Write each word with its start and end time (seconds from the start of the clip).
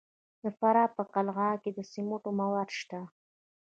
د 0.43 0.43
فراه 0.57 0.89
په 0.95 1.03
قلعه 1.13 1.35
کاه 1.51 1.61
کې 1.61 1.71
د 1.77 1.79
سمنټو 1.91 2.29
مواد 2.39 2.69
شته. 2.79 2.99